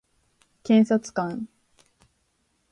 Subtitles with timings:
[0.63, 1.47] 検察官